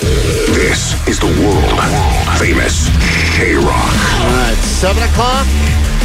[0.00, 1.80] This is the world
[2.38, 2.86] famous
[3.34, 3.94] K Rock.
[4.22, 5.46] All right, 7 o'clock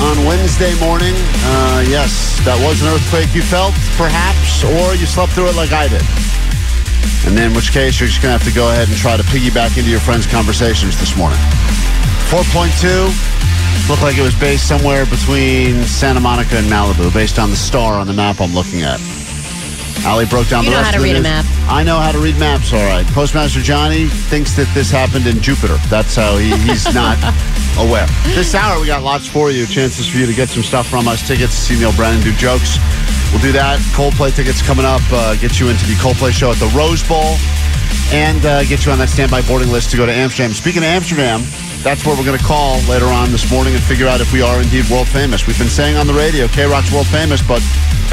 [0.02, 1.14] on Wednesday morning.
[1.46, 5.72] Uh, yes, that was an earthquake you felt, perhaps, or you slept through it like
[5.72, 6.02] I did.
[7.30, 9.16] And then, in which case, you're just going to have to go ahead and try
[9.16, 11.40] to piggyback into your friends' conversations this morning.
[12.34, 13.14] 4.2
[13.90, 18.02] looked like it was based somewhere between Santa Monica and Malibu, based on the star
[18.02, 18.98] on the map I'm looking at.
[20.06, 21.46] Ali broke down You the know rest how to of the read a map.
[21.70, 23.06] I know how to read maps, all right.
[23.08, 25.78] Postmaster Johnny thinks that this happened in Jupiter.
[25.88, 27.18] That's how he, he's not
[27.80, 28.08] aware.
[28.36, 29.66] This hour, we got lots for you.
[29.66, 31.26] Chances for you to get some stuff from us.
[31.26, 32.78] Tickets to see Neal Brennan do jokes.
[33.32, 33.80] We'll do that.
[33.96, 35.02] Coldplay tickets coming up.
[35.12, 37.36] Uh, get you into the Coldplay show at the Rose Bowl
[38.14, 40.54] and uh, get you on that standby boarding list to go to Amsterdam.
[40.54, 41.42] Speaking of Amsterdam,
[41.82, 44.42] that's where we're going to call later on this morning and figure out if we
[44.42, 45.48] are indeed world famous.
[45.48, 47.62] We've been saying on the radio, K Rock's world famous, but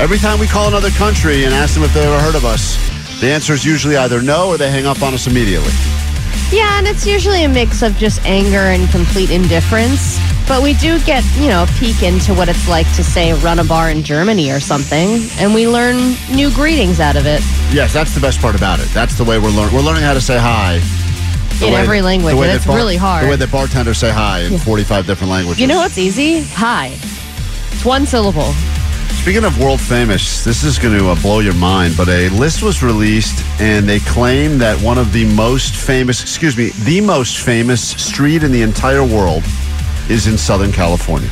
[0.00, 2.80] every time we call another country and ask them if they've ever heard of us,
[3.20, 5.72] the answer is usually either no or they hang up on us immediately.
[6.50, 10.18] Yeah, and it's usually a mix of just anger and complete indifference.
[10.50, 13.60] But we do get, you know, a peek into what it's like to, say, run
[13.60, 17.40] a bar in Germany or something, and we learn new greetings out of it.
[17.72, 18.88] Yes, that's the best part about it.
[18.88, 19.72] That's the way we're learning.
[19.72, 20.80] We're learning how to say hi.
[21.64, 23.26] In way every language, and it's really hard.
[23.26, 25.60] The way that bartenders say hi in 45 different languages.
[25.60, 26.42] You know what's easy?
[26.54, 26.88] Hi.
[27.70, 28.52] It's one syllable.
[29.22, 32.64] Speaking of world famous, this is going to uh, blow your mind, but a list
[32.64, 37.38] was released and they claim that one of the most famous, excuse me, the most
[37.38, 39.44] famous street in the entire world
[40.10, 41.30] is in Southern California.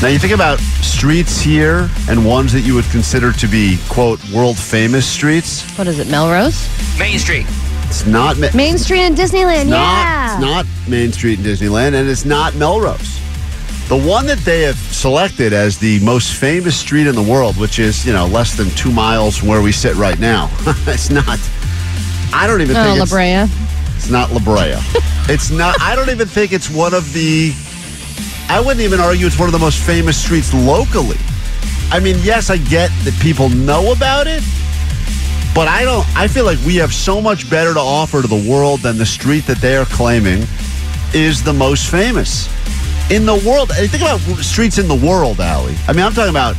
[0.00, 4.18] Now, you think about streets here and ones that you would consider to be, quote,
[4.30, 5.62] world famous streets.
[5.76, 6.68] What is it, Melrose?
[6.98, 7.44] Main Street.
[7.86, 10.32] It's not, Ma- Main Street in Disneyland, not, yeah.
[10.34, 13.18] it's not Main Street in Disneyland, and it's not Melrose.
[13.88, 17.78] The one that they have selected as the most famous street in the world, which
[17.80, 20.48] is, you know, less than two miles from where we sit right now.
[20.86, 21.38] it's not.
[22.32, 23.96] I don't even Oh, think La it's, Brea.
[23.96, 24.78] it's not La Brea.
[25.30, 25.80] it's not.
[25.80, 27.52] I don't even think it's one of the.
[28.48, 31.18] I wouldn't even argue it's one of the most famous streets locally.
[31.92, 34.42] I mean, yes, I get that people know about it,
[35.54, 36.06] but I don't.
[36.16, 39.06] I feel like we have so much better to offer to the world than the
[39.06, 40.44] street that they are claiming
[41.14, 42.48] is the most famous
[43.10, 43.70] in the world.
[43.76, 45.76] And Think about streets in the world, Allie.
[45.86, 46.56] I mean, I'm talking about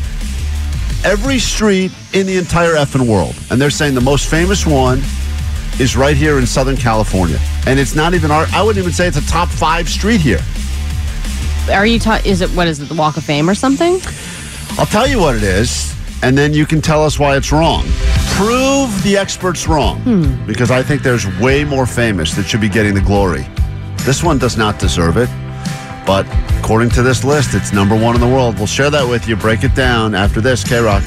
[1.03, 5.01] every street in the entire effing world, and they're saying the most famous one
[5.81, 8.45] is right here in Southern California, and it's not even our.
[8.53, 10.39] I wouldn't even say it's a top five street here.
[11.71, 13.99] Are you ta- is it what is it, the Walk of Fame or something?
[14.77, 17.83] I'll tell you what it is, and then you can tell us why it's wrong.
[18.35, 20.45] Prove the experts wrong, hmm.
[20.45, 23.45] because I think there's way more famous that should be getting the glory.
[24.05, 25.29] This one does not deserve it,
[26.05, 26.27] but
[26.59, 28.57] according to this list, it's number one in the world.
[28.57, 29.35] We'll share that with you.
[29.35, 30.63] Break it down after this.
[30.63, 31.03] K Rock.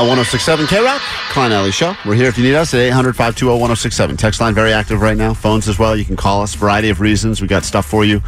[0.00, 1.94] A 1067 K Rock, Klein Ally Show.
[2.06, 4.16] We're here if you need us at 800 520 1067.
[4.16, 5.34] Text line very active right now.
[5.34, 5.94] Phones as well.
[5.94, 6.54] You can call us.
[6.54, 7.42] Variety of reasons.
[7.42, 8.22] We got stuff for you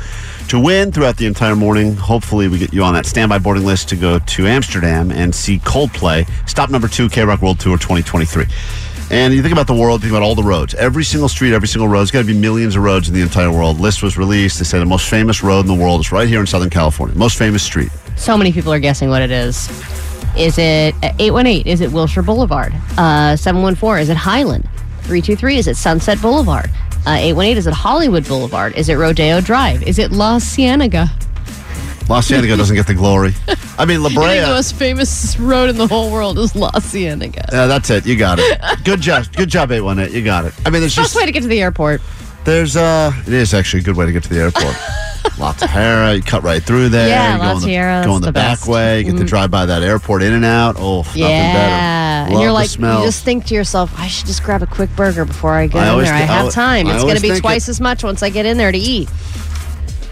[0.49, 1.97] to win throughout the entire morning.
[1.97, 5.61] Hopefully, we get you on that standby boarding list to go to Amsterdam and see
[5.61, 6.28] Coldplay.
[6.47, 8.44] Stop number two, K Rock World Tour 2023.
[9.11, 10.75] And you think about the world, think about all the roads.
[10.75, 12.00] Every single street, every single road.
[12.00, 13.81] There's got to be millions of roads in the entire world.
[13.81, 14.58] List was released.
[14.58, 17.17] They say the most famous road in the world is right here in Southern California.
[17.17, 17.91] Most famous street.
[18.17, 19.70] So many people are guessing what it is.
[20.37, 21.67] Is it uh, 818?
[21.67, 22.73] Is it Wilshire Boulevard?
[22.97, 24.03] Uh, 714?
[24.03, 24.65] Is it Highland?
[25.03, 25.59] 323?
[25.59, 26.71] Is it Sunset Boulevard?
[27.07, 27.57] Uh, 818?
[27.59, 28.75] Is it Hollywood Boulevard?
[28.75, 29.83] Is it Rodeo Drive?
[29.83, 31.11] Is it La Cienega?
[32.09, 33.33] Los Cienega doesn't get the glory.
[33.79, 36.71] I mean, La I think the most famous road in the whole world is La
[36.79, 37.45] Cienega.
[37.53, 38.07] Yeah, that's it.
[38.07, 38.61] You got it.
[38.85, 39.27] Good job.
[39.35, 40.15] Good job, 818.
[40.15, 40.55] You got it.
[40.67, 42.01] I mean, there's Best just, way to get to the airport.
[42.45, 44.77] there's, uh, it is actually a good way to get to the airport.
[45.39, 47.09] La Tijera, you cut right through there.
[47.09, 48.69] Yeah, you go La in the, Tijera, go in the, the back best.
[48.69, 48.99] Way.
[48.99, 49.27] You get to mm-hmm.
[49.27, 50.77] drive by that airport in and out.
[50.79, 51.23] Oh, nothing better.
[51.23, 54.95] Yeah, and you're like, you just think to yourself, I should just grab a quick
[54.97, 56.15] burger before I get I in there.
[56.15, 56.87] I I have time.
[56.87, 58.79] I It's going to be twice it- as much once I get in there to
[58.79, 59.09] eat.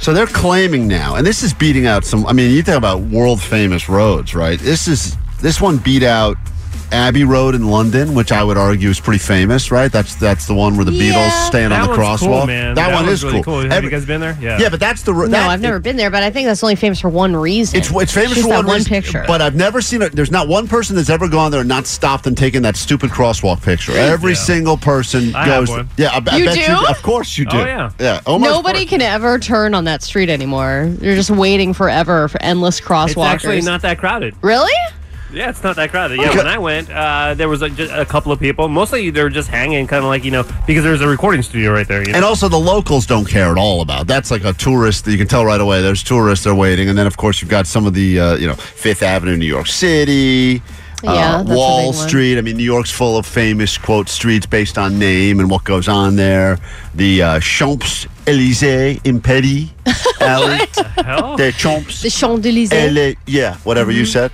[0.01, 2.25] So they're claiming now, and this is beating out some.
[2.27, 4.59] I mean, you think about world famous roads, right?
[4.59, 6.39] This is this one beat out
[6.93, 9.93] Abbey Road in London, which I would argue is pretty famous, right?
[9.93, 11.13] That's that's the one where the Yeah.
[11.31, 12.19] Beatles stand on the crosswalk.
[12.41, 12.75] cool, man.
[12.75, 13.61] That, one is really cool.
[13.61, 14.37] Have Every- you guys been there?
[14.41, 14.59] Yeah.
[14.59, 16.75] yeah, but that's the ro- No, I've never been there, but I think that's only
[16.75, 17.79] famous for one reason.
[17.79, 19.25] It's it's famous Just for that one, one reason, picture.
[19.27, 20.13] but I've never seen it.
[20.17, 23.11] There's not one person that's ever gone there and not stopped and taken that stupid
[23.11, 23.93] crosswalk picture.
[23.93, 24.39] Every Yeah.
[24.39, 25.71] single person I have goes.
[25.71, 25.89] one.
[25.97, 26.61] Yeah, I, I You bet do?
[26.73, 26.87] you.
[26.89, 27.59] Of course you do.
[27.59, 27.91] Oh, yeah.
[28.01, 28.21] yeah.
[28.27, 30.93] Omar's Nobody can ever turn on that street anymore.
[31.01, 33.11] You're just waiting forever for endless crosswalkers.
[33.35, 34.35] It's actually not that crowded.
[34.43, 34.73] Really?
[35.33, 36.19] Yeah, it's not that crowded.
[36.19, 36.39] Yeah, Okay.
[36.39, 38.69] when I went, uh, there was a, just a couple of people.
[38.69, 41.73] Mostly they were just hanging, kind of like you know, because there's a recording studio
[41.73, 42.01] right there.
[42.03, 42.17] You know?
[42.17, 44.07] And also, the locals don't care at all about.
[44.07, 45.05] That's like a tourist.
[45.05, 45.83] that You can tell right away.
[45.83, 46.45] There's tourists.
[46.45, 49.03] They're waiting, and then of course you've got some of the uh, you know Fifth
[49.03, 50.63] Avenue, New York City.
[51.03, 52.09] Yeah, uh, that's a Wall big one.
[52.09, 52.37] Street.
[52.39, 55.89] I mean, New York's full of famous quote streets based on name and what goes
[55.89, 56.59] on there.
[56.95, 59.71] The uh, Champs Elysees in Paris,
[60.21, 60.59] alley.
[61.03, 61.39] Hell?
[61.39, 62.73] The Champs The Champs Elysees.
[62.73, 63.17] Elysees.
[63.27, 64.31] Yeah, whatever you said.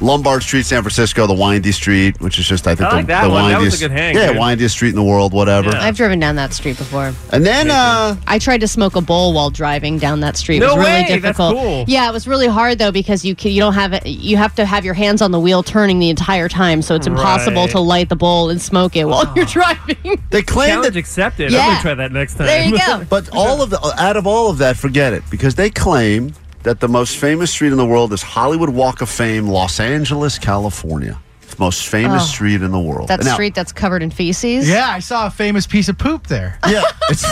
[0.00, 3.12] Lombard Street, San Francisco, the windy street, which is just I think I like the,
[3.14, 3.48] that the one.
[3.50, 3.82] That was windiest.
[3.82, 4.38] a good hang, yeah, dude.
[4.38, 5.32] windiest street in the world.
[5.32, 5.70] Whatever.
[5.70, 5.82] Yeah.
[5.82, 7.12] I've driven down that street before.
[7.32, 10.58] And then uh, I tried to smoke a bowl while driving down that street.
[10.58, 11.54] No it was really way, that's difficult.
[11.56, 11.84] cool.
[11.88, 14.04] Yeah, it was really hard though because you can, you don't have it.
[14.06, 17.06] You have to have your hands on the wheel turning the entire time, so it's
[17.06, 17.70] impossible Right.
[17.70, 20.20] to light the bowl and smoke it while you're driving.
[20.30, 21.52] they claim Challenge that accepted.
[21.52, 21.60] Yeah.
[21.60, 22.46] I'm gonna try that next time.
[22.48, 23.04] there you go.
[23.08, 26.34] But all of the out of all of that, forget it because they claim
[26.66, 30.36] that the most famous street in the world is Hollywood Walk of Fame, Los Angeles,
[30.36, 31.16] California.
[31.56, 32.26] It's most famous Oh.
[32.26, 33.08] street in the world.
[33.08, 34.68] That Now- street that's covered in feces.
[34.68, 36.58] Yeah, I saw a famous piece of poop there.
[36.68, 37.24] Yeah, it's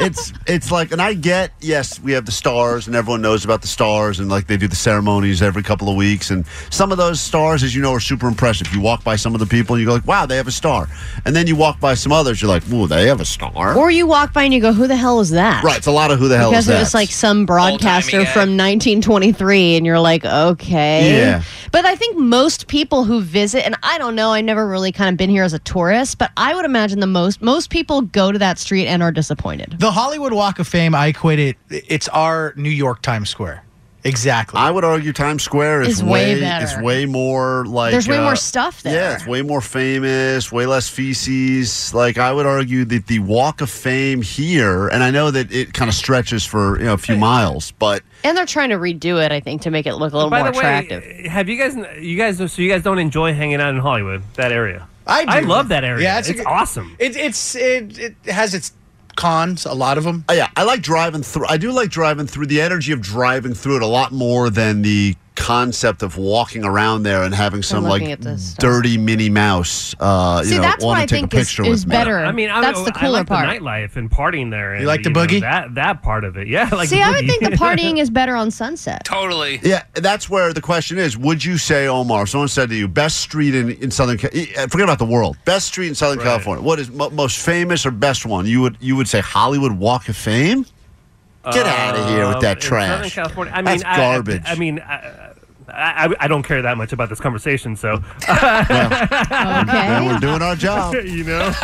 [0.00, 3.60] it's it's like, and I get yes, we have the stars, and everyone knows about
[3.60, 6.96] the stars, and like they do the ceremonies every couple of weeks, and some of
[6.96, 8.72] those stars, as you know, are super impressive.
[8.72, 10.52] You walk by some of the people, and you go like, wow, they have a
[10.52, 10.88] star,
[11.26, 13.76] and then you walk by some others, you're like, whoa, they have a star.
[13.76, 15.90] Or you walk by and you go, "Who the hell is that?" right, it's a
[15.92, 16.76] lot of who the hell Because is that?
[16.76, 21.18] it was like some broadcaster from 1923, and you're like, okay.
[21.18, 21.42] Yeah.
[21.72, 25.10] But I think most people who visit, and I don't know, I've never really kind
[25.12, 28.30] of been here as a tourist, but I would imagine the most most people go
[28.30, 29.76] to that street and are disappointed.
[29.80, 31.56] The Hollywood Walk of Fame, I equate it.
[31.68, 33.63] It's our New York Times Square.
[34.06, 34.60] Exactly.
[34.60, 36.64] I would argue Times Square is, Is way better.
[36.64, 38.94] Is way more like There's way uh, more stuff there.
[38.94, 41.94] Yeah, it's way more famous, way less feces.
[41.94, 45.72] Like I would argue that the Walk of Fame here, and I know that it
[45.72, 49.24] kind of stretches for you know a few miles, but And they're trying to redo
[49.24, 51.02] it, I think, to make it look a little By more the attractive.
[51.26, 54.52] have you guys, you guys, so you guys don't enjoy hanging out in Hollywood, that
[54.52, 54.86] area?
[55.06, 55.30] I do.
[55.30, 56.02] I love that area.
[56.02, 56.96] Yeah, it's, it's a awesome.
[56.98, 58.72] It, it's it, it has its
[59.16, 60.24] cons, a lot of them.
[60.28, 61.46] uh, yeah, I like driving through.
[61.46, 64.82] I do like driving through the energy of driving through it a lot more than
[64.82, 68.60] the concept of walking around there and having some like looking at this stuff.
[68.60, 69.94] dirty Minnie Mouse.
[70.00, 71.90] Uh, See, you know, that's what I think is, is with me.
[71.90, 72.18] better.
[72.18, 73.48] I mean, I, that's I, the cooler I like part.
[73.48, 74.74] the nightlife and partying there.
[74.74, 75.40] And, like the know, boogie?
[75.40, 76.68] that that part of it, yeah.
[76.72, 79.04] Like See, the I would think the partying is better on Sunset.
[79.04, 79.60] Totally.
[79.62, 81.18] Yeah, that's where the question is.
[81.18, 84.66] Would you say, Omar, someone said to you, best street in, in Southern Ca- eh,
[84.68, 86.24] forget about the world, best street in Southern Right.
[86.26, 88.46] California, what is mo- most famous or best one?
[88.46, 90.64] You would you would say Hollywood Walk of Fame?
[91.52, 93.14] Get out of here with Um, that in Southern trash.
[93.14, 94.42] California, I mean, That's I- garbage.
[94.46, 95.32] I, mean, I,
[95.76, 100.06] I, I don't care that much about this conversation, so And Okay.
[100.06, 100.94] we're doing our job.
[101.04, 101.52] you know.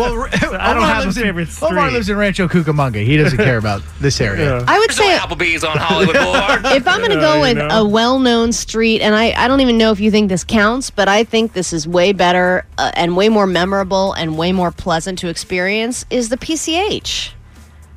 [0.00, 0.26] Well,
[0.58, 3.04] I don't have a lives in, favorite Omar lives in Rancho Cucamonga.
[3.04, 4.64] He doesn't care about this area.
[4.66, 6.64] I would There's no say Applebee's on Hollywood Boulevard.
[6.76, 7.68] if I'm going to go you with know.
[7.70, 11.08] a well-known street, and I, I don't even know if you think this counts, but
[11.08, 15.18] I think this is way better uh, and way more memorable and way more pleasant
[15.20, 17.32] to experience is the PCH.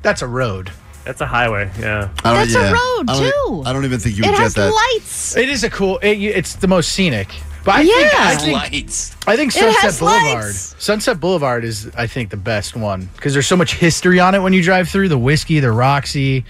[0.02, 0.70] That's a road.
[1.04, 2.08] That's a highway, yeah.
[2.24, 3.32] I don't- That's a road, I don't-
[3.62, 3.62] too.
[3.68, 4.72] I don't even think you It would has get that.
[4.72, 5.36] lights.
[5.36, 5.98] It is a cool.
[5.98, 7.28] It, it's the most scenic.
[7.64, 7.94] But I Yeah.
[7.94, 9.16] think I think, lights.
[9.26, 10.44] I think It Sunset Boulevard.
[10.44, 10.74] lights.
[10.78, 14.42] Sunset Boulevard is I think the best one because there's so much history on it
[14.42, 16.44] when you drive through the whiskey, the Roxy.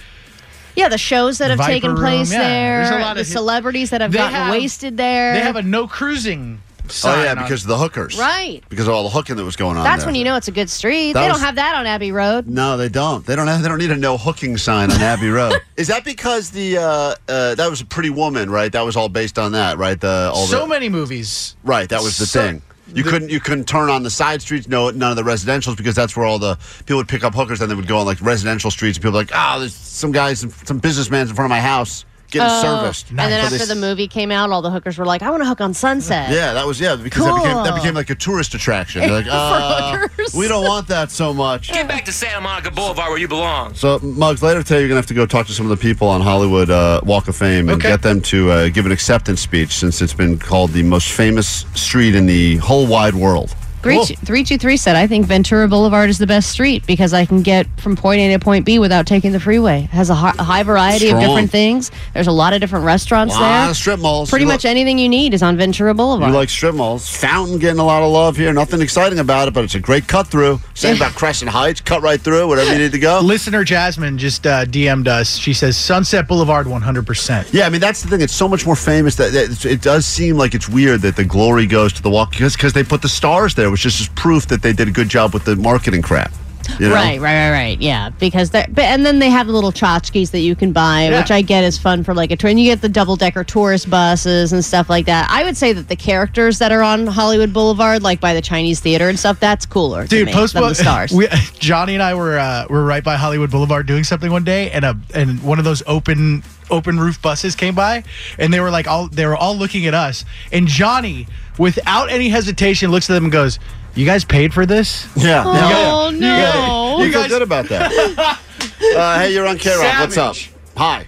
[0.76, 3.20] Yeah, the shows that have Viper taken Room, place yeah, there, there's a lot the
[3.20, 5.34] of hi- celebrities that have They gotten have- wasted there.
[5.34, 6.60] They have a no cruising.
[7.04, 8.18] Oh yeah, on- because of the hookers.
[8.18, 8.62] Right.
[8.68, 9.84] Because of all the hooking that was going on.
[9.84, 10.08] That's there.
[10.08, 11.12] when you know it's a good street.
[11.14, 12.46] That they was- don't have that on Abbey Road.
[12.46, 13.24] No, they don't.
[13.24, 13.62] They don't have.
[13.62, 15.54] They don't need a no hooking sign on Abbey Road.
[15.76, 16.82] Is that because the uh,
[17.28, 18.70] uh, that was a Pretty Woman, right?
[18.70, 19.98] That was all based on that, right?
[20.00, 21.56] The all so the, many movies.
[21.64, 22.62] Right, that was the So- thing.
[22.94, 25.76] You the- couldn't you couldn't turn on the side streets, no none of the residentials
[25.76, 28.06] because that's where all the people would pick up hookers and they would go on
[28.06, 31.46] like residential streets and people were like, oh, there's some guys some businessmen in front
[31.46, 32.04] of my house.
[32.34, 33.08] Getting Oh, serviced.
[33.10, 35.30] And then So after they- the movie came out, all the hookers were like, "I
[35.30, 38.10] want to hook on Sunset." Yeah, that was yeah because that, became, that became like
[38.10, 39.00] a tourist attraction.
[39.02, 40.34] They're like, uh, hookers.
[40.34, 41.72] we don't want that so much.
[41.72, 43.74] Get back to Santa Monica Boulevard where you belong.
[43.74, 45.80] So, Muggs, later today, you're going to have to go talk to some of the
[45.82, 47.88] people on Hollywood uh, Walk of Fame and Okay.
[47.88, 51.64] get them to uh, give an acceptance speech since it's been called the most famous
[51.74, 53.54] street in the whole wide world.
[53.84, 57.12] Three two three two three said, "I think Ventura Boulevard is the best street because
[57.12, 59.84] I can get from point A to point B without taking the freeway.
[59.84, 61.22] It has a, hi- a high variety Strong.
[61.22, 61.90] of different things.
[62.14, 63.70] There's a lot of different restaurants A lot there.
[63.70, 64.30] of strip malls.
[64.30, 66.30] Pretty You much li- anything you need is on Ventura Boulevard.
[66.32, 67.08] You like strip malls.
[67.08, 68.52] Fountain getting a lot of love here.
[68.52, 70.60] Nothing exciting about it, but it's a great cut through.
[70.74, 71.80] Same about Crescent Heights.
[71.80, 73.20] Cut right through, whatever you need to go.
[73.22, 75.36] Listener Jasmine just uh, DM'd us.
[75.36, 77.52] She says Sunset Boulevard 100%.
[77.52, 78.20] Yeah, I mean that's the thing.
[78.22, 81.24] It's so much more famous that, that it does seem like it's weird that the
[81.24, 84.46] glory goes to the walk because because they put the stars there, is just proof
[84.46, 86.32] that they did a good job with the marketing crap.
[86.80, 86.94] You know?
[86.94, 87.80] Right, right, right, right.
[87.80, 91.08] Yeah, because they but and then they have the little tchotchkes that you can buy,
[91.08, 91.20] Yeah.
[91.20, 92.50] which I get is fun for like a tour.
[92.50, 95.28] And you get the double decker tourist buses and stuff like that.
[95.30, 98.80] I would say that the characters that are on Hollywood Boulevard, like by the Chinese
[98.80, 101.12] theater and stuff, that's cooler Dude, post than the stars.
[101.14, 101.28] We,
[101.58, 104.84] Johnny and I were uh, were right by Hollywood Boulevard doing something one day, and
[104.84, 108.02] a and one of those open open roof buses came by,
[108.38, 111.26] and they were like all they were all looking at us, and Johnny,
[111.58, 113.58] without any hesitation, looks at them and goes,
[113.94, 115.42] "You guys paid for this?" Yeah.
[115.46, 116.18] Oh, yeah.
[116.20, 116.98] no.
[116.98, 117.92] You You feel guys- good about that.
[118.96, 120.00] uh, hey, you're on K Rock.
[120.00, 120.36] What's up?
[120.76, 121.06] Hi.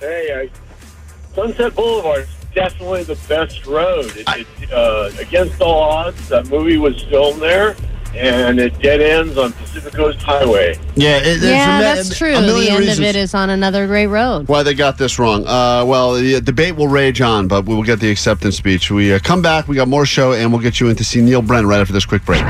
[0.00, 4.06] Hey, uh, Sunset Boulevard is definitely the best road.
[4.16, 6.28] It, it's uh, against all odds.
[6.28, 7.74] That movie was filmed there,
[8.14, 10.78] and it dead ends on Pacific Coast Highway.
[10.94, 12.34] Yeah, it, yeah, a that's a true.
[12.34, 14.48] The million end of it is on another great road.
[14.48, 15.46] why they got this wrong.
[15.46, 18.90] Uh, well, the debate will rage on, but we will get the acceptance speech.
[18.90, 19.68] We uh, come back.
[19.68, 21.92] We got more show, and we'll get you in to see Neil Brent right after
[21.92, 22.42] this quick break.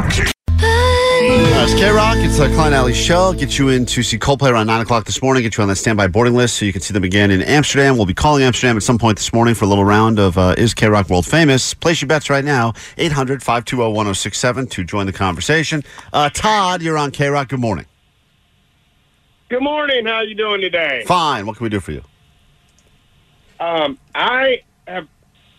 [1.64, 2.16] It's K Rock.
[2.19, 3.33] It's a Klein Ally show.
[3.33, 5.45] Get you in to see Coldplay around 9 o'clock this morning.
[5.45, 7.97] Get you on that standby boarding list so you can see them again in Amsterdam.
[7.97, 10.57] We'll be calling Amsterdam at some point this morning for a little round of uh,
[10.59, 11.73] Is K Rock World Famous?
[11.73, 12.73] Place your bets right now.
[12.99, 15.85] 800 520 1067 to join the conversation.
[16.12, 17.50] Uh, Todd, you're on K Rock.
[17.50, 17.87] Good morning.
[19.49, 20.04] Good morning.
[20.04, 21.04] How you doing today?
[21.07, 21.47] Fine.
[21.47, 22.02] What can we do for you?
[23.61, 25.07] Um, I have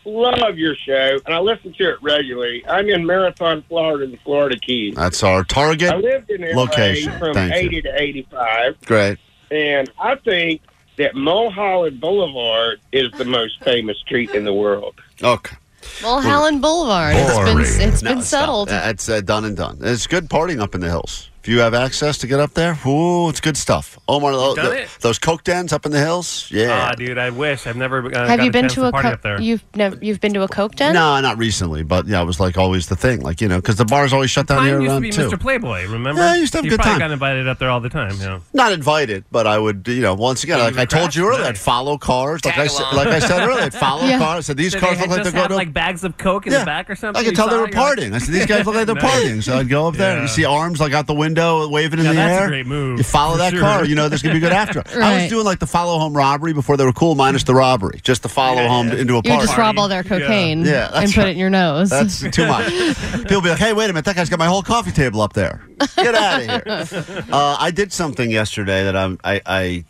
[0.06, 2.66] love your show, and I listen to it regularly.
[2.68, 4.96] I'm in Marathon, Florida, the Florida Keys.
[4.96, 5.92] That's our target.
[5.92, 7.18] I lived in LA Location.
[7.20, 7.80] from Thank you.
[7.80, 8.82] 80 to 85.
[8.86, 9.18] Great.
[9.52, 10.62] And I think
[10.98, 14.96] that Mulholland Boulevard is the most famous street in the world.
[15.22, 15.56] Okay.
[16.02, 17.16] Well, Helen Boulevard.
[17.18, 18.70] It's been it's No, been settled.
[18.72, 19.80] It's uh, done and done.
[19.82, 21.30] It's good partying up in the hills.
[21.44, 24.00] If you have access to get up there, ooh, it's good stuff.
[24.08, 24.88] Omar, those, done it?
[25.02, 26.88] those coke dens up in the hills, yeah.
[26.90, 27.98] Ah, dude, I wish I've never.
[28.06, 29.42] Uh, Have got you been chance to a party co- up there?
[29.42, 30.94] you've never you've been to a coke den?
[30.94, 33.76] no, not recently, but yeah, it was like always the thing, like you know, because
[33.76, 35.30] the bars always shut down Mine here used to around be two.
[35.30, 35.38] Mr.
[35.38, 35.88] Playboy.
[35.90, 36.22] Remember?
[36.22, 37.00] Yeah, I used to have a you good probably time.
[37.10, 38.12] got invited up there all the time.
[38.20, 38.42] You know.
[38.54, 41.58] Not invited, but I would, you know, once again, like I told you earlier, I'd
[41.58, 42.96] follow cars, like I Tag said, along.
[42.96, 44.18] like I said earlier, I'd follow Yeah.
[44.18, 44.38] cars.
[44.38, 46.06] I said these Did cars they look like just they're have going to like bags
[46.06, 47.20] of coke in the back or something.
[47.20, 47.62] I could You tell they saw?
[47.64, 48.14] were You're like- partying.
[48.14, 49.24] I said, these guys look like they're Nice.
[49.26, 49.44] partying.
[49.44, 50.16] So I'd go up there.
[50.16, 50.22] Yeah.
[50.22, 52.48] You see arms like out the window waving in Yeah, the that's a air.
[52.48, 53.62] great move, You follow that sure.
[53.62, 53.86] car.
[53.86, 54.84] You know there's going to be good after.
[55.02, 58.00] I was doing like the follow home robbery before they were cool, minus the robbery.
[58.04, 58.96] Just the follow Yeah, home yeah.
[58.96, 59.30] into a party.
[59.30, 59.48] You party.
[59.48, 61.28] just rob all their cocaine Yeah, that's and put right.
[61.30, 61.90] it in your nose.
[61.90, 62.68] That's too much.
[63.24, 64.06] People be like, hey, wait a minute.
[64.06, 65.62] That guy's got my whole coffee table up there.
[65.96, 67.24] Get out of here.
[67.32, 69.86] Uh, I did something yesterday that I'm, I, I,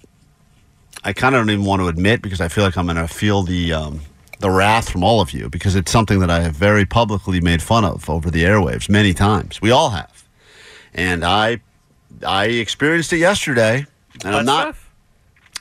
[1.03, 3.07] I kind of don't even want to admit because I feel like I'm going to
[3.07, 4.01] feel the, um,
[4.39, 7.61] the wrath from all of you because it's something that I have very publicly made
[7.61, 9.61] fun of over the airwaves many times.
[9.61, 10.09] We all have.
[10.95, 11.61] And I,
[12.25, 13.85] I experienced it yesterday.
[14.23, 14.91] And I'm Butt not, stuff?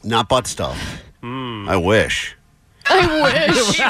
[0.05, 1.03] not butt stuff.
[1.25, 2.37] I wish.
[2.87, 3.81] I wish.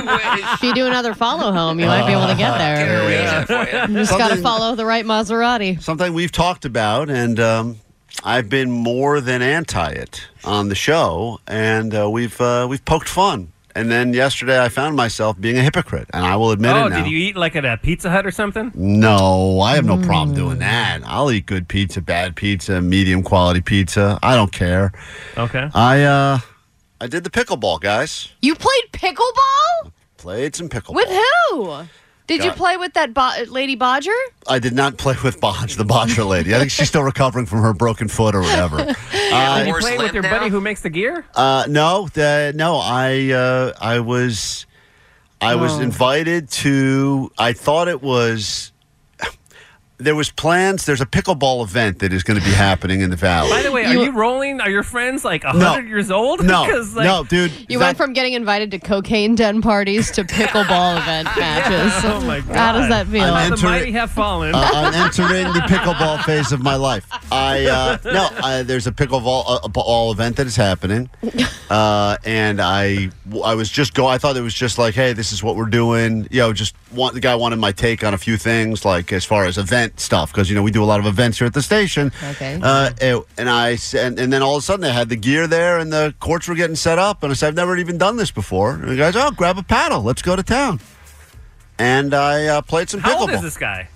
[0.54, 3.06] If you do another follow home, you might be able to get there.
[3.06, 3.94] arrange that for you.
[3.94, 5.80] You just got to follow the right Maserati.
[5.82, 7.78] something we've talked about, and um,
[8.22, 13.08] I've been more than anti it on the show, and uh, we've uh, we've poked
[13.08, 13.50] fun.
[13.74, 16.90] And then yesterday, I found myself being a hypocrite, and I will admit Oh, it
[16.90, 17.02] now.
[17.02, 18.70] did you eat like at a Pizza Hut or something?
[18.74, 21.00] no, I have no problem doing that.
[21.06, 24.18] I'll eat good pizza, bad pizza, medium quality pizza.
[24.22, 24.92] I don't care.
[25.38, 25.70] Okay.
[25.74, 26.38] I uh,
[27.00, 28.28] I did the pickleball, guys.
[28.42, 30.94] You played pickleball Played some pickleball.
[30.94, 31.86] with who?
[32.38, 34.10] Did you play with that bo- lady Bodger?
[34.48, 36.54] I did not play with Bodge, the Bodger lady.
[36.54, 38.76] I think she's still recovering from her broken foot or whatever.
[39.12, 40.30] Did Uh, you play with limp your now?
[40.38, 41.24] buddy who makes the gear?
[41.34, 42.76] Uh, no, the, no.
[42.76, 44.66] I uh, I was
[45.40, 45.80] I was Oh.
[45.80, 47.30] invited to.
[47.38, 48.71] I thought it was.
[49.98, 50.84] There was plans.
[50.84, 53.50] There's a pickleball event that is going to be happening in the valley.
[53.50, 54.60] By the way, are You- you rolling?
[54.60, 55.50] Are your friends like No.
[55.52, 56.42] hundred years old?
[56.44, 57.52] no, 'Cause, like, no, dude.
[57.68, 61.92] You that- went from getting invited to cocaine den parties to pickleball event matches.
[62.04, 62.56] Oh my god!
[62.56, 63.22] How does that feel?
[63.24, 64.54] I'm The entering- mighty have fallen.
[64.54, 67.06] Uh, I'm entering the pickleball phase of my life.
[67.30, 71.10] I uh, no, uh, there's a pickleball uh, ball event that is happening,
[71.70, 73.10] uh, and I
[73.44, 74.06] I was just go.
[74.06, 76.26] I thought it was just like, hey, this is what we're doing.
[76.30, 79.24] You know, just want the guy wanted my take on a few things, like as
[79.24, 81.54] far as event stuff, because you know we do a lot of events here at
[81.54, 82.10] the station.
[82.30, 82.58] Okay.
[82.62, 85.78] Uh, and- I and, and then all of a sudden they had the gear there
[85.78, 88.30] and the courts were getting set up, and I said, I've never even done this
[88.30, 88.74] before.
[88.74, 90.80] And the guys, oh, grab a paddle, let's go to town.
[91.78, 93.20] And I uh, played some How pickleball.
[93.20, 93.88] old is this guy?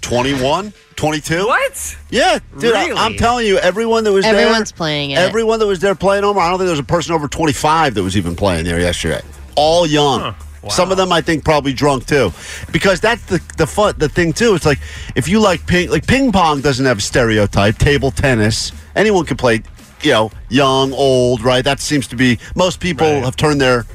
[0.00, 1.46] 21, 22.
[1.46, 1.96] What?
[2.10, 2.98] Yeah, dude, I, Really?
[2.98, 5.18] am telling you, everyone that was Everyone's there, playing it.
[5.18, 6.42] Everyone that was there playing Omar.
[6.42, 9.20] I don't think there was a person over 25 that was even playing there yesterday.
[9.56, 10.34] All young.
[10.62, 10.68] Wow.
[10.68, 12.32] Some of them, I think, probably drunk too,
[12.70, 13.94] because that's the the fun.
[13.98, 14.78] The thing too, it's like
[15.16, 17.78] if you like ping, like ping pong doesn't have a stereotype.
[17.78, 19.62] Table tennis, anyone can play.
[20.02, 21.64] You know, young, old, right?
[21.64, 23.24] That seems to be most people Right.
[23.24, 23.86] have turned their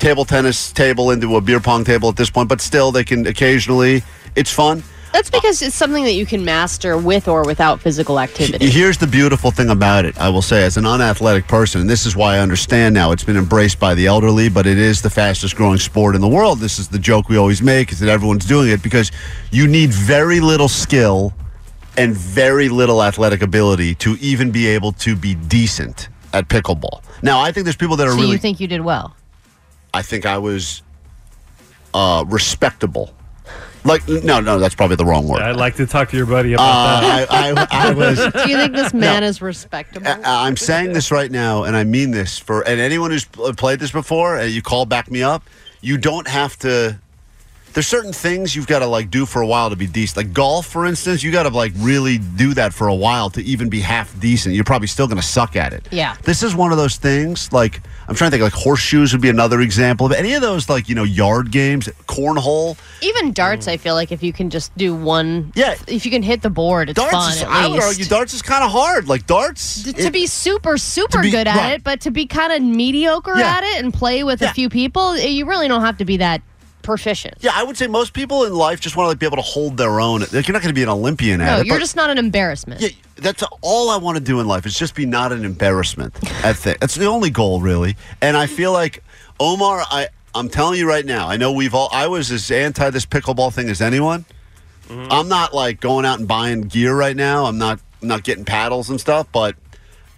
[0.00, 3.24] table tennis table into a beer pong table at this point, but still, they can
[3.26, 4.02] occasionally.
[4.34, 4.82] It's fun.
[5.12, 8.68] That's because it's something that you can master with or without physical activity.
[8.70, 12.06] Here's the beautiful thing about it, I will say, as an unathletic person, and this
[12.06, 15.10] is why I understand now it's been embraced by the elderly, but it is the
[15.10, 16.58] fastest growing sport in the world.
[16.58, 19.10] This is the joke we always make, is that everyone's doing it because
[19.50, 21.32] you need very little skill
[21.96, 27.02] and very little athletic ability to even be able to be decent at pickleball.
[27.22, 28.32] Now, I think there's people that are So really.
[28.32, 29.16] you think you did well?
[29.92, 30.82] I think I was
[31.94, 33.14] uh, respectable.
[33.88, 35.40] Like, no, no, that's probably the wrong word.
[35.42, 37.32] I'd like to talk to your buddy about Uh, that.
[37.32, 38.18] I, I, I was.
[38.18, 40.06] Do you think this man is respectable?
[40.06, 43.52] I- I'm saying this right now, and I mean this for and anyone who's pl-
[43.54, 45.42] played this before, and you call back me up.
[45.80, 46.98] You don't have to.
[47.74, 50.16] There's certain things you've got to like do for a while to be decent.
[50.16, 53.42] Like golf, for instance, you got to like really do that for a while to
[53.42, 54.54] even be half decent.
[54.54, 55.86] You're probably still going to suck at it.
[55.92, 56.16] Yeah.
[56.24, 57.52] This is one of those things.
[57.52, 58.42] Like I'm trying to think.
[58.42, 60.68] Like horseshoes would be another example of any of those.
[60.68, 62.76] Like you know, yard games, cornhole.
[63.02, 65.76] Even darts, I feel like if you can just do one, Yeah.
[65.86, 67.12] if you can hit the board, it's Darts.
[67.12, 67.32] fun.
[67.32, 69.08] is, I would argue darts is kind of hard.
[69.08, 69.84] Like darts.
[69.84, 71.72] to, to it- be super super be- good at right.
[71.74, 73.56] it but to be kind of mediocre Yeah.
[73.58, 74.50] at it and play with Yeah.
[74.50, 76.42] a few people eh, you really don't have to be that
[76.88, 79.36] proficient Yeah, I would say most people in life just want to like, be able
[79.36, 80.20] to hold their own.
[80.20, 81.66] Like, you're not going to be an Olympian at no it.
[81.66, 84.64] you're but- just not an embarrassment Yeah, that's all I want to do in life
[84.66, 86.14] is just be not an embarrassment.
[86.44, 87.96] at thi- That's the only goal, really.
[88.22, 89.04] And I feel like
[89.38, 91.28] Omar, I I'm telling you right now.
[91.28, 91.88] I know we've all.
[91.92, 94.24] I was as anti this pickleball thing as anyone.
[94.88, 95.12] Mm-hmm.
[95.12, 97.44] I'm not like going out and buying gear right now.
[97.46, 99.54] I'm not I'm not getting paddles and stuff, but.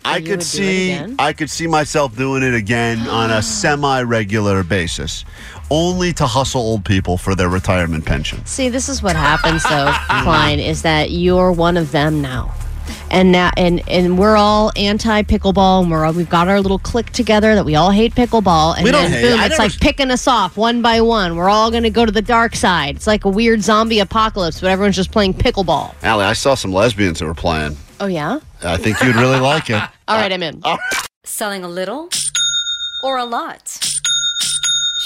[0.02, 1.14] I could would do it see?
[1.18, 5.26] I could see myself doing it again on a semi-regular basis,
[5.70, 8.44] only to hustle old people for their retirement pension.
[8.46, 10.22] see this is what happens though mm-hmm.
[10.24, 12.52] klein is that you're one of them now
[13.10, 16.78] and now and and we're all anti pickleball and we're all, we've got our little
[16.78, 19.30] clique together that we all hate pickleball and We don't then hate it.
[19.30, 21.90] boom I it's never like picking us off one by one we're all going to
[21.90, 25.34] go to the dark side it's like a weird zombie apocalypse but everyone's just playing
[25.34, 27.76] pickleball Allie, I saw some lesbians that were playing.
[28.00, 29.82] oh yeah I think you'd really like it.
[30.08, 30.60] all right i'm in
[31.24, 32.08] Selling a little
[33.04, 33.78] or a lot?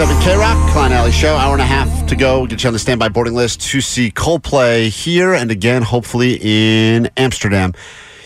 [0.00, 1.36] 67 K Rock, Klein Ally Show.
[1.36, 2.46] Hour and a half to go.
[2.46, 7.10] Get you on the standby boarding list to see Coldplay here and again, hopefully in
[7.18, 7.74] Amsterdam.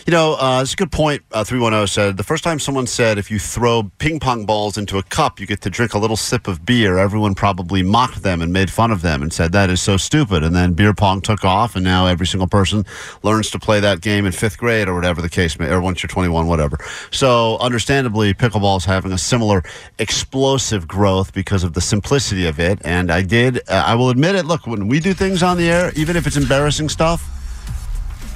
[0.05, 1.23] You know, uh, it's a good point.
[1.31, 4.99] Uh, 310 said the first time someone said if you throw ping pong balls into
[4.99, 8.43] a cup, you get to drink a little sip of beer, everyone probably mocked them
[8.43, 10.43] and made fun of them and said that is so stupid.
[10.43, 12.85] And then beer pong took off, and now every single person
[13.23, 16.03] learns to play that game in fifth grade or whatever the case may or once
[16.03, 16.77] you're 21, whatever.
[17.09, 19.63] So, understandably, pickleball is having a similar
[19.97, 22.79] explosive growth because of the simplicity of it.
[22.85, 24.45] And I did, uh, I will admit it.
[24.45, 27.27] Look, when we do things on the air, even if it's embarrassing stuff,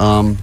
[0.01, 0.35] um,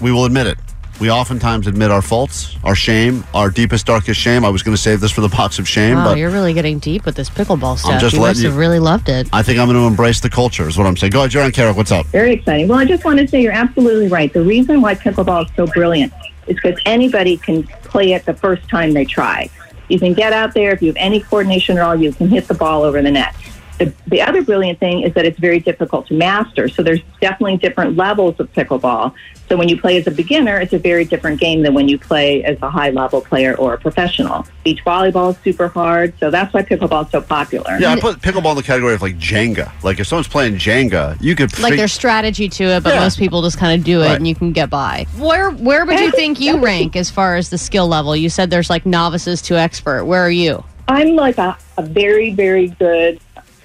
[0.00, 0.58] we will admit it.
[1.00, 4.44] We oftentimes admit our faults, our shame, our deepest, darkest shame.
[4.44, 6.54] I was going to save this for the box of shame, Wow, but you're really
[6.54, 8.00] getting deep with this pickleball stuff.
[8.00, 9.28] just you letting must you- have really loved it.
[9.32, 11.10] I think I'm going to embrace the culture, is what I'm saying.
[11.10, 11.76] Go ahead, Jaron Carrick.
[11.76, 12.06] What's up?
[12.06, 12.68] Very exciting.
[12.68, 14.32] Well, I just want to say you're absolutely right.
[14.32, 16.12] The reason why pickleball is so brilliant
[16.46, 19.50] is because anybody can play it the first time they try.
[19.88, 21.96] You can get out there if you have any coordination at all.
[21.96, 23.34] You can hit the ball over the net.
[23.78, 26.68] The, the other brilliant thing is that it's very difficult to master.
[26.68, 29.12] So there's definitely different levels of pickleball.
[29.48, 31.98] So when you play as a beginner, it's a very different game than when you
[31.98, 34.46] play as a high level player or a professional.
[34.64, 36.14] Beach volleyball is super hard.
[36.20, 37.76] So that's why pickleball is so popular.
[37.78, 39.70] Yeah, I put pickleball in the category of like Jenga.
[39.82, 43.00] Like if someone's playing Jenga, you could Like fig- there's strategy to it, but Yeah.
[43.00, 44.16] most people just kind of do it Right.
[44.16, 45.06] and you can get by.
[45.18, 48.14] Where where would you think you rank as far as the skill level?
[48.16, 50.04] You said there's like novices to expert.
[50.04, 50.62] Where are you?
[50.88, 53.18] I'm like a, a very, very good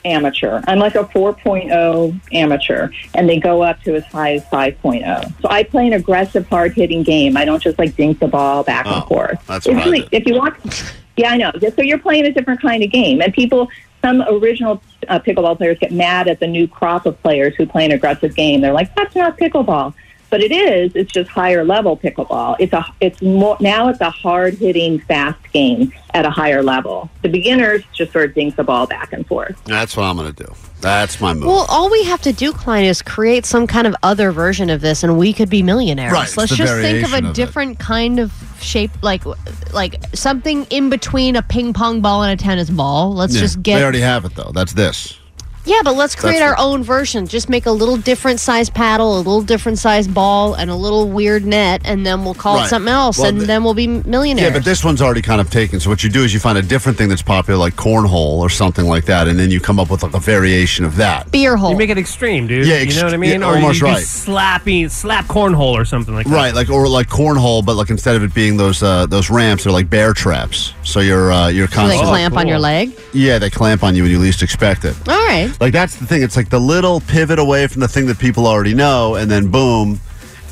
[0.05, 0.61] amateur.
[0.67, 5.41] I'm like a 4.0 amateur, and they go up to as high as 5.0.
[5.41, 7.37] So I play an aggressive, hard hitting game.
[7.37, 9.45] I don't just like dink the ball back Oh, and forth.
[9.47, 10.55] that's It's really, if you want,
[11.17, 11.51] yeah, I know.
[11.75, 13.69] So you're playing a different kind of game, and people.
[14.01, 17.83] Some original uh, pickleball players get mad at the new crop of players who play
[17.83, 18.61] an aggressive game.
[18.61, 19.93] They're like, "That's not pickleball,"
[20.29, 20.95] but it is.
[20.95, 22.55] It's just higher level pickleball.
[22.59, 22.85] It's a.
[23.01, 23.89] It's more now.
[23.89, 27.09] It's a hard hitting, fast game at a higher level.
[27.21, 29.61] The beginners just sort of dink the ball back and forth.
[29.65, 30.53] That's what I'm going to do.
[30.81, 31.45] That's my move.
[31.45, 34.79] Well, all we have to do, Klein, is create some kind of other version of
[34.79, 36.13] this, and we could be millionaires.
[36.13, 37.35] Right, Let's just think of a of it.
[37.35, 39.23] different kind of shape, like
[39.73, 43.13] like something in between a ping pong ball and a tennis ball.
[43.13, 44.51] Let's Yeah, just get They already have it though.
[44.53, 45.17] That's this.
[45.65, 47.27] Yeah, but let's create That's our own version.
[47.27, 51.07] Just make a little different size paddle, a little different size ball, and a little
[51.09, 52.65] weird net, and then we'll call Right.
[52.65, 54.47] it something else, Well, and th- then we'll be millionaires.
[54.49, 55.79] Yeah, but this one's already kind of taken.
[55.79, 58.49] So what you do is you find a different thing that's popular, like cornhole or
[58.49, 61.29] something like that, and then you come up with like a variation of that.
[61.31, 61.71] beer hole.
[61.71, 62.65] You make it extreme, dude.
[62.65, 63.41] Yeah, you know what I mean?
[63.41, 64.03] yeah, or almost you do right.
[64.03, 66.33] slapping, slap cornhole or something like that.
[66.33, 69.65] Right, like or like cornhole, but like instead of it being those uh, those ramps,
[69.65, 70.73] they're like bear traps.
[70.83, 72.49] So you're uh, you're Do they constantly clamp on cool.
[72.49, 72.91] your leg.
[73.13, 74.95] yeah, they clamp on you when you least expect it.
[75.07, 75.48] All right.
[75.59, 76.23] Like that's the thing.
[76.23, 79.51] It's like the little pivot away from the thing that people already know, and then
[79.51, 79.99] boom,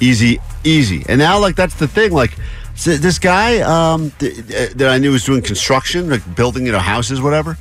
[0.01, 1.05] easy, easy.
[1.07, 2.11] And now, like that's the thing.
[2.11, 2.37] Like
[2.73, 6.71] s- this guy um, th- uh, that I knew was doing construction, like building, you
[6.71, 7.57] know, houses, whatever.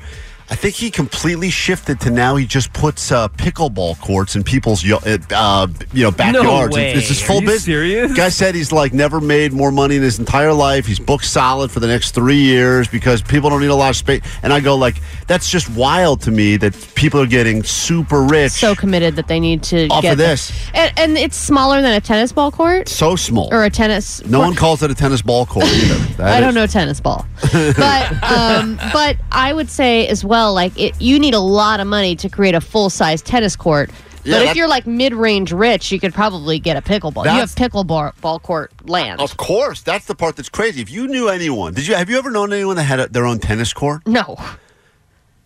[0.49, 4.85] I think he completely shifted to now he just puts uh, pickleball courts in people's
[4.89, 6.75] uh, you know backyards.
[6.75, 6.93] way.
[6.93, 7.65] It's his Are full you business.
[7.65, 8.13] serious?
[8.15, 10.87] Guy said he's like never made more money in his entire life.
[10.87, 13.97] He's booked solid for the next three years because people don't need a lot of
[13.97, 14.23] space.
[14.45, 18.53] And I go like, that's just wild to me that people are getting super rich.
[18.53, 20.53] So committed that they need to Off get of the- this.
[20.75, 23.49] and, and it's smaller than a tennis ball court so small.
[23.53, 24.25] or a tennis.
[24.27, 24.47] no court.
[24.51, 25.95] one calls it a tennis ball court either.
[26.17, 30.79] That I don't know tennis ball, but um, but I would say as well, like
[30.79, 33.91] it, you need a lot of money to create a full size tennis court.
[34.25, 37.25] Yeah, but if you're like mid range rich, you could probably get a pickleball.
[37.25, 39.21] You have pickleball ball court land.
[39.21, 40.83] Of course, that's the part that's crazy.
[40.83, 43.25] If you knew anyone, did you have you ever known anyone that had a, their
[43.25, 44.03] own tennis court?
[44.07, 44.37] No.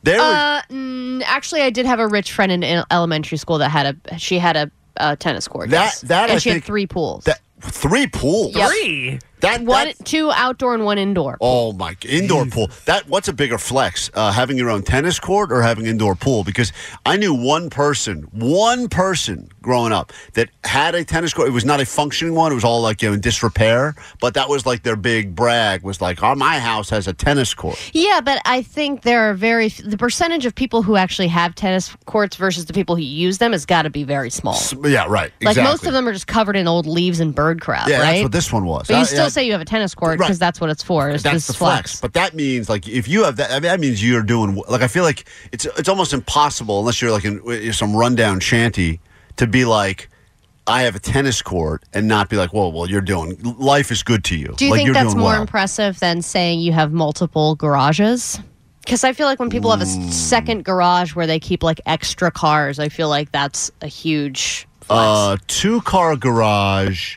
[0.03, 3.69] There Uh, mm, actually, I did have a rich friend in el- elementary school that
[3.69, 4.19] had a.
[4.19, 5.69] She had a, a tennis court.
[5.71, 6.01] That- yes.
[6.03, 7.25] that and I she think- had three pools.
[7.25, 8.57] that three pools.
[8.57, 8.69] Yep.
[8.71, 9.19] Three.
[9.41, 11.39] That one, that- two outdoor and one indoor.
[11.41, 11.97] Oh my!
[12.07, 12.71] Indoor pool.
[12.87, 14.11] That what's a bigger flex?
[14.15, 16.45] Uh, having your own tennis court or having indoor pool?
[16.45, 16.73] Because
[17.07, 21.49] I knew one person, one person growing up that had a tennis court.
[21.49, 22.53] It was not a functioning one.
[22.53, 23.95] It was all like you know in disrepair.
[24.21, 25.83] But that was like their big brag.
[25.83, 27.79] Was like, oh, my house has a tennis court.
[27.95, 31.95] Yeah, but I think there are very the percentage of people who actually have tennis
[32.07, 34.59] courts versus the people who use them has got to be very small.
[34.85, 35.33] Yeah, right.
[35.41, 35.63] Like exactly.
[35.63, 38.05] most of them are just covered in old leaves and bird crap, Yeah, right?
[38.13, 38.89] that's what this one was.
[38.89, 40.27] but you still say you have a tennis court Right.
[40.27, 41.11] because that's what it's for.
[41.11, 41.93] Is that's the flex.
[41.93, 42.01] flex?
[42.01, 44.83] But that means like if you have that, I mean, that means you're doing like
[44.83, 49.01] I feel like it's it's almost impossible unless you're like in some rundown shanty
[49.37, 50.09] to be like.
[50.67, 54.05] I have a tennis court and not be like, whoa, well, you're doing life is
[54.05, 54.55] good to you.
[54.57, 55.41] Do you like, think you're that's more well.
[55.41, 58.39] impressive than saying you have multiple garages?
[58.85, 60.13] Because I feel like when people have a Mm.
[60.13, 64.69] second garage where they keep like extra cars, I feel like that's a huge.
[64.83, 64.91] Flex.
[64.91, 67.17] Uh, two car garage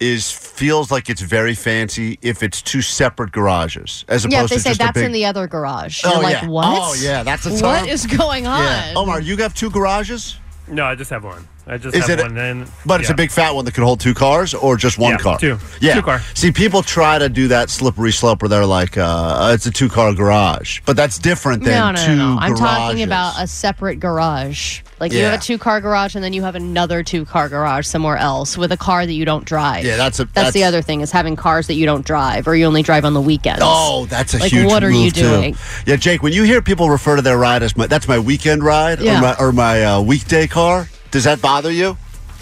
[0.00, 4.50] is feels like it's very fancy if it's two separate garages as opposed yeah, if
[4.50, 5.04] they to say just a that's big.
[5.04, 6.02] in the other garage.
[6.04, 6.48] Oh, You're like, yeah.
[6.48, 6.64] what?
[6.80, 7.88] Oh, yeah, that's a What term.
[7.88, 8.64] is going on?
[8.64, 8.94] yeah.
[8.96, 10.36] Omar, you have two garages.
[10.68, 11.46] No, I just have one.
[11.66, 12.22] I just Is have it?
[12.22, 12.38] one.
[12.38, 15.12] And, but it's a big fat one that could hold two cars, or just one
[15.12, 15.38] Yeah, car.
[15.38, 15.58] two.
[15.80, 16.20] Yeah, Two car.
[16.34, 19.88] See, people try to do that slippery slope where they're like, uh, "It's a two
[19.88, 22.40] car garage," but that's different than No, no, two no, no.
[22.40, 24.80] I'm talking about a separate garage.
[25.00, 25.30] Like you Yeah.
[25.30, 28.58] have a two car garage and then you have another two car garage somewhere else
[28.58, 29.84] with a car that you don't drive.
[29.84, 32.46] Yeah, that's a- that's, that's- the other thing is having cars that you don't drive
[32.46, 33.60] or you only drive on the weekends.
[33.64, 35.20] Oh, that's a Like, huge what are move you too.
[35.22, 35.56] doing?
[35.86, 36.22] Yeah, Jake.
[36.22, 39.18] When you hear people refer to their ride as my that's my weekend ride Yeah.
[39.18, 41.96] or my or my uh, weekday car, does that bother you?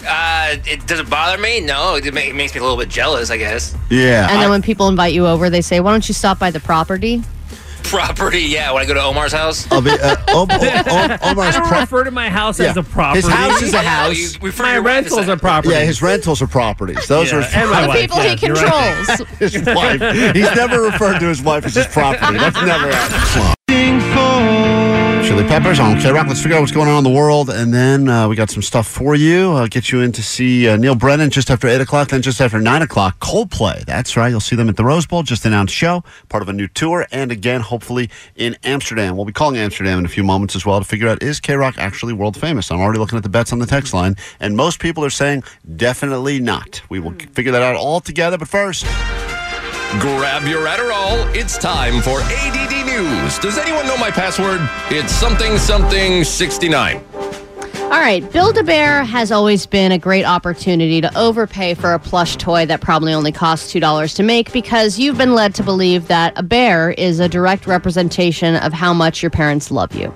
[0.07, 1.59] Uh, it doesn't bother me.
[1.61, 3.75] No, it, ma- it makes me a little bit jealous, I guess.
[3.89, 4.27] Yeah.
[4.29, 6.51] And then I- when people invite you over, they say, "Why don't you stop by
[6.51, 7.21] the property?"
[7.83, 8.71] Property, yeah.
[8.71, 9.69] When I go to Omar's house.
[9.71, 12.69] I'll be, uh, Om- Om- Om- Omar's I don't pro- refer to my house Yeah.
[12.71, 13.21] as a property.
[13.25, 14.15] His house is a house.
[14.15, 15.31] you refer my your wife as rentals that.
[15.31, 15.73] are property.
[15.73, 17.07] Yeah, his rentals are properties.
[17.07, 19.05] Those Yeah, are and my The wife, people he yes, you're right.
[19.07, 19.29] controls.
[19.39, 20.35] his wife.
[20.35, 22.37] He's never referred to his wife as his property.
[22.37, 23.55] That's never happened.
[25.29, 26.25] Chili Peppers on K Rock.
[26.25, 28.63] Let's figure out what's going on in the world, and then uh, we got some
[28.63, 29.51] stuff for you.
[29.51, 32.41] I'll get you in to see uh, Neal Brennan just after eight o'clock, then just
[32.41, 33.19] after nine o'clock.
[33.19, 33.85] Coldplay.
[33.85, 34.29] That's right.
[34.29, 37.05] You'll see them at the Rose Bowl, just announced show, part of a new tour,
[37.11, 39.15] and again, hopefully in Amsterdam.
[39.15, 41.53] We'll be calling Amsterdam in a few moments as well to figure out is K
[41.53, 42.71] Rock actually world famous.
[42.71, 45.43] I'm already looking at the bets on the text line, and most people are saying
[45.75, 46.81] definitely not.
[46.89, 48.83] We will figure that out all together, but first.
[49.97, 51.35] Grab your Adderall.
[51.35, 53.39] It's time for ADD News.
[53.39, 54.59] Does anyone know my password?
[54.91, 57.03] It's something something 69.
[57.15, 61.99] All right, Build a Bear has always been a great opportunity to overpay for a
[61.99, 66.07] plush toy that probably only costs $2 to make because you've been led to believe
[66.07, 70.13] that a bear is a direct representation of how much your parents love you.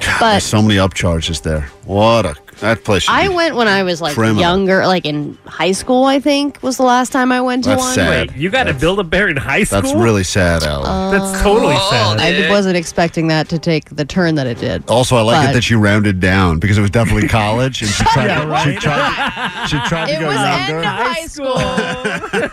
[0.00, 1.62] There's But so many upcharges there.
[1.86, 3.06] What a that place.
[3.08, 4.40] I went when I was like criminal.
[4.40, 7.82] younger, like in high school, I think was the last time I went to That's
[7.82, 7.94] one.
[7.94, 8.30] sad.
[8.30, 9.82] Wait, you got to build a bear in high school?
[9.82, 10.86] That's really sad, Alan.
[10.86, 12.20] Uh, that's totally Oh, sad.
[12.20, 14.88] I wasn't expecting that to take the turn that it did.
[14.88, 17.90] also, I like but- it that you rounded down because it was definitely college, and
[17.90, 18.64] she tried, Yeah, to, right.
[18.74, 20.76] she tried, she tried to It go was younger.
[20.76, 21.58] end of high school.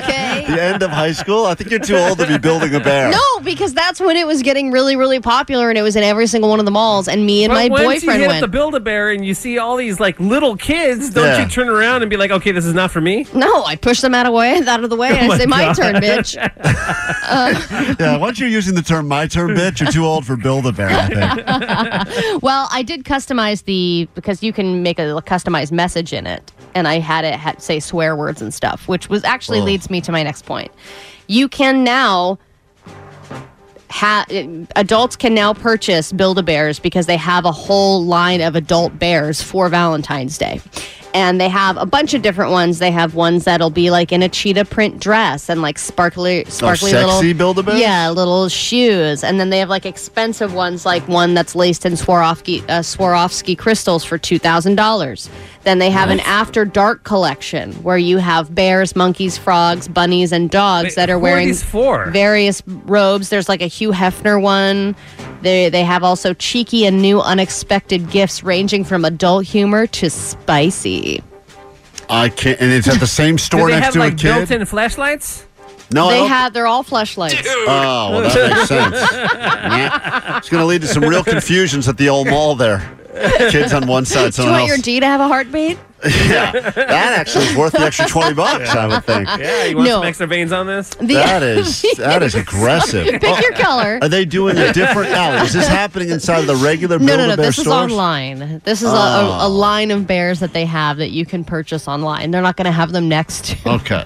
[0.00, 0.44] okay.
[0.46, 1.46] the end of high school.
[1.46, 3.10] I think you're too old to be building a bear.
[3.10, 6.26] No, because that's when it was getting really, really popular, and it was in every
[6.26, 7.08] single one of the malls.
[7.08, 8.40] And me and But my once boyfriend you hit went.
[8.40, 11.42] the Build a Bear and you see all these like little kids, don't Yeah.
[11.44, 13.26] you turn around and be like, okay, this is not for me?
[13.34, 15.38] no, I push them out of way, out of the way, and oh I my
[15.38, 16.36] say, "My turn, bitch."
[17.30, 20.66] Uh, yeah, once you're using the term "my turn, bitch," you're too old for build
[20.66, 20.88] a bear.
[20.90, 22.42] I think.
[22.42, 26.88] Well, I did customize the because you can make a customized message in it, and
[26.88, 29.64] I had it had, say swear words and stuff, which was actually Oh.
[29.64, 30.72] leads me to my next point.
[31.28, 32.38] You can now.
[33.90, 34.24] Ha-
[34.76, 38.98] adults can now purchase Build a Bears because they have a whole line of adult
[38.98, 40.60] bears for Valentine's Day.
[41.12, 42.78] And they have a bunch of different ones.
[42.78, 46.92] They have ones that'll be like in a cheetah print dress and like sparkly, sparkly
[46.92, 47.80] sexy little Build-A-Bears?
[47.80, 49.24] Yeah, little shoes.
[49.24, 53.58] And then they have like expensive ones, like one that's laced in Swarovski, uh, Swarovski
[53.58, 55.28] crystals for two thousand dollars.
[55.62, 60.48] Then they have an after dark collection where you have bears, monkeys, frogs, bunnies, and
[60.48, 62.06] dogs Wait, that are who are wearing for?
[62.06, 63.28] various robes.
[63.28, 64.96] There's like a Hugh Hefner one.
[65.42, 71.22] They they have also cheeky and new unexpected gifts ranging from adult humor to spicy.
[72.08, 74.34] I can't, and it's at the same store they next have to like a kid.
[74.48, 75.46] built-in flashlights?
[75.92, 77.42] no, they don't- have they're all flashlights.
[77.46, 78.96] Oh, well, that makes sense.
[79.70, 80.38] Yeah.
[80.38, 82.98] It's going to lead to some real confusions at the old mall there.
[83.50, 84.68] Kids on one side, Do you someone want else.
[84.70, 85.78] your D to have a heartbeat?
[86.02, 88.70] yeah, that actually is worth the extra twenty bucks.
[88.70, 89.28] I would think.
[89.28, 89.96] Yeah, you want No.
[89.96, 90.88] some extra veins on this?
[90.88, 93.04] The- That is that is aggressive.
[93.06, 93.98] Pick Oh, your color.
[94.00, 95.42] Are they doing a different now?
[95.42, 97.16] Is this happening inside of the regular No, no, no.
[97.36, 97.92] Build-A-Bear This is stores?
[97.92, 98.62] online.
[98.64, 98.96] This is a, Oh.
[98.96, 99.50] a, a oh.
[99.50, 102.30] line of bears that they have that you can purchase online.
[102.30, 103.56] They're not going to have them next to.
[103.80, 104.04] Okay.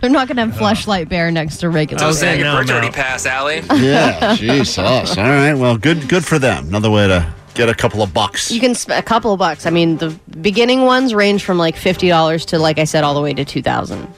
[0.00, 1.98] They're not going to have fleshlight bear next to regular.
[2.00, 2.78] So sad Okay, your no, birthday no.
[2.78, 3.62] already passed, Allie.
[3.74, 4.36] Yeah.
[4.36, 4.78] Jesus.
[4.78, 5.54] All right.
[5.54, 6.08] Well, good.
[6.08, 6.68] Good for them.
[6.68, 8.50] Another way to get a couple of bucks.
[8.50, 9.66] You can spend a couple of bucks.
[9.66, 10.10] I mean, the
[10.40, 13.44] beginning ones range from like fifty dollars to, like I said, all the way to
[13.44, 14.08] two thousand.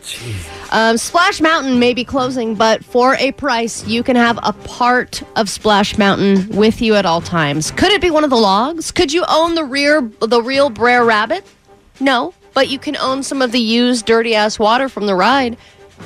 [0.71, 5.23] Um, Splash Mountain may be closing, but for a price, you can have a part
[5.37, 7.71] of Splash Mountain with you at all times.
[7.71, 8.91] Could it be one of the logs?
[8.91, 11.45] Could you own the rear, the real Brer Rabbit?
[12.01, 15.57] No, but you can own some of the used dirty ass water from the ride.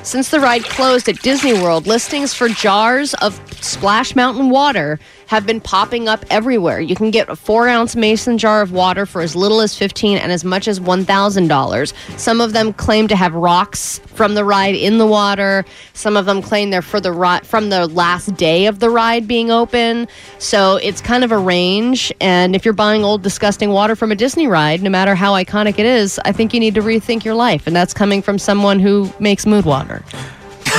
[0.02, 5.44] Since the ride closed at Disney World, listings for jars of Splash Mountain water have
[5.44, 6.80] been popping up everywhere.
[6.80, 10.16] You can get a four ounce mason jar of water for as little as fifteen
[10.16, 11.92] and as much as one thousand dollars.
[12.16, 15.66] Some of them claim to have rocks from the ride in the water.
[15.92, 19.28] Some of them claim they're for the ri- from the last day of the ride
[19.28, 20.08] being open.
[20.38, 22.10] So it's kind of a range.
[22.20, 25.78] And if you're buying old disgusting water from a Disney ride, no matter how iconic
[25.78, 27.66] it is, I think you need to rethink your life.
[27.66, 29.87] And that's coming from someone who makes mood water.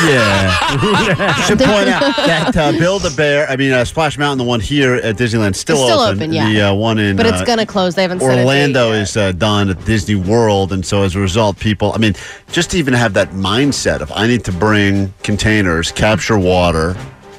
[0.06, 1.34] Yeah.
[1.48, 4.60] Should point out that uh, Build a Bear, I mean, uh, Splash Mountain, the one
[4.60, 6.18] here at Disneyland, still, It's still open.
[6.20, 6.48] open, yeah.
[6.50, 7.96] The uh, one in But it's uh, gonna close.
[7.96, 9.02] They haven't set a date Orlando yet.
[9.02, 11.92] is uh, done at Disney World, and so as a result, people.
[11.94, 12.14] I mean,
[12.52, 16.96] just to even have that mindset of I need to bring containers, capture water,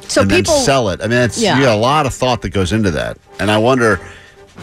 [0.09, 1.01] So and people- then sell it.
[1.03, 1.57] I mean, it's Yeah.
[1.57, 4.01] you got a lot of thought that goes into that, and I wonder.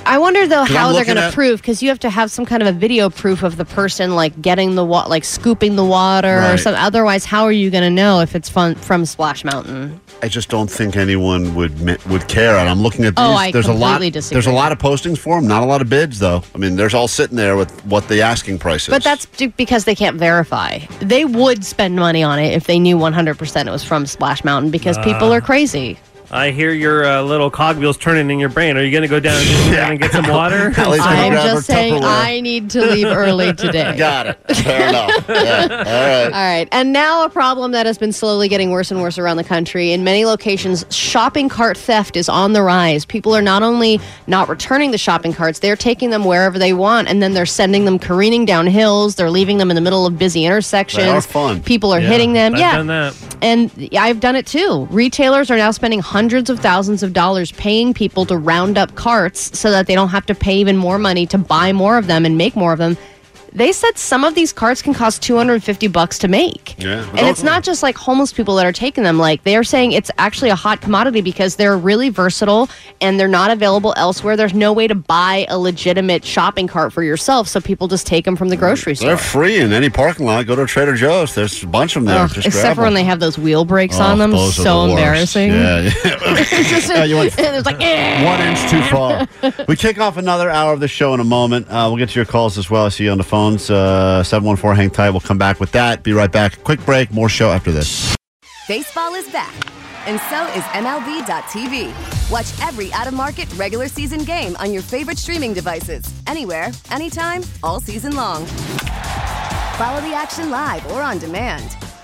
[0.05, 2.31] I wonder though I'm how they're going to at- prove because you have to have
[2.31, 5.75] some kind of a video proof of the person like getting the water, like scooping
[5.75, 6.59] the water or Right.
[6.59, 6.81] something.
[6.81, 9.99] Otherwise, how are you going to know if it's fun from Splash Mountain?
[10.23, 12.57] I just don't think anyone would mi- would care.
[12.57, 13.25] And I'm looking at these.
[13.25, 13.89] Oh, I there's a lot.
[13.93, 14.35] completely disagree.
[14.35, 15.47] There's a lot of postings for them.
[15.47, 16.41] Not a lot of bids, though.
[16.55, 18.89] I mean, there's all sitting there with what the asking price is.
[18.89, 20.79] But that's d- because they can't verify.
[21.01, 24.71] They would spend money on it if they knew 100% it was from Splash Mountain
[24.71, 25.35] because people Ah.
[25.35, 25.99] are crazy.
[26.29, 28.75] I hear your uh, little cogwheels turning in your brain.
[28.75, 29.41] Are you going to go down
[29.91, 30.73] and get some water?
[30.77, 33.95] I'm just saying I need to leave early today.
[33.97, 34.39] Got it.
[34.57, 35.25] Fair enough.
[35.29, 35.67] Yeah.
[35.69, 36.25] All right.
[36.25, 36.67] All right.
[36.73, 39.93] And now a problem that has been slowly getting worse and worse around the country.
[39.93, 43.05] In many locations, shopping cart theft is on the rise.
[43.05, 47.07] People are not only not returning the shopping carts, they're taking them wherever they want
[47.07, 49.15] and then they're sending them careening down hills.
[49.15, 51.05] They're leaving them in the middle of busy intersections.
[51.05, 51.63] They are fun.
[51.63, 52.53] People are Yeah, hitting them.
[52.55, 52.75] I've yeah.
[52.75, 53.37] done that.
[53.41, 54.87] And I've done it too.
[54.91, 59.55] Retailers are now spending hundreds of thousands of dollars paying people to round up carts
[59.57, 62.25] so that they don't have to pay even more money to buy more of them
[62.25, 62.97] and make more of them.
[63.57, 66.75] They said some of these carts can cost 250 bucks to make.
[66.77, 67.09] Yeah.
[67.17, 69.17] And it's not just like homeless people that are taking them.
[69.17, 72.69] Like they are saying it's actually a hot commodity because they're really versatile
[73.01, 74.37] and they're not available elsewhere.
[74.37, 78.25] There's no way to buy a legitimate shopping cart for yourself, so people just take
[78.25, 79.09] them from the grocery store.
[79.09, 80.45] They're free in any parking lot.
[80.45, 81.33] Go to Trader Joe's.
[81.33, 82.23] There's a bunch of them there.
[82.25, 84.37] Ugh, Just except for when they have those wheel brakes Oh, on them.
[84.37, 85.49] So the embarrassing.
[85.51, 85.91] Yeah, yeah.
[86.05, 88.23] It's just- Yeah, you went and like, eh.
[88.23, 89.27] one inch too far.
[89.67, 91.67] we kick off another hour of the show in a moment.
[91.69, 92.85] Uh, we'll get to your calls as well.
[92.85, 93.69] I see you on the phones.
[93.69, 95.09] Uh, 714 hang tight.
[95.11, 96.03] We'll come back with that.
[96.03, 96.63] Be right back.
[96.63, 97.11] Quick break.
[97.11, 98.15] More show after this.
[98.67, 99.53] Baseball is back,
[100.05, 102.29] and so is MLB.tv.
[102.29, 107.43] Watch every out of market regular season game on your favorite streaming devices, anywhere, anytime,
[107.63, 108.45] all season long.
[109.77, 111.77] Follow the action live or on demand.